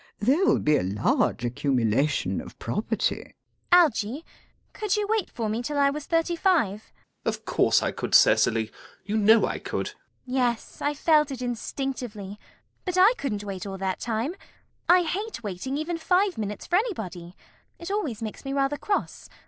[0.17, 3.21] There will be a large accumulation of property.
[3.21, 3.35] CECILY.
[3.71, 4.25] Algy,
[4.73, 6.91] could you wait for me till I was thirty five?
[7.23, 7.23] ALGERNON.
[7.25, 8.71] Of course I could, Cecily.
[9.05, 9.89] You know I could.
[9.89, 10.01] CECILY.
[10.25, 12.39] Yes, I felt it instinctively,
[12.83, 14.33] but I couldn't wait all that time.
[14.89, 17.35] I hate waiting even five minutes for anybody.
[17.77, 19.29] It always makes me rather cross.